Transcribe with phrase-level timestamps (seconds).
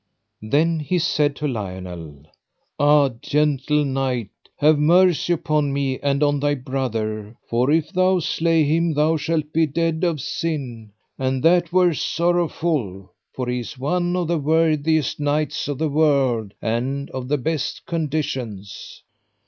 [0.41, 2.23] Then he said to Lionel:
[2.79, 8.63] Ah gentle knight, have mercy upon me and on thy brother, for if thou slay
[8.63, 14.15] him thou shalt be dead of sin, and that were sorrowful, for he is one
[14.15, 19.03] of the worthiest knights of the world, and of the best conditions.